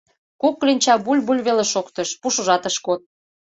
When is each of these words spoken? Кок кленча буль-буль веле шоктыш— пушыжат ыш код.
Кок 0.41 0.55
кленча 0.61 0.95
буль-буль 1.05 1.43
веле 1.47 1.65
шоктыш— 1.71 2.09
пушыжат 2.21 2.63
ыш 2.69 2.75
код. 2.85 3.01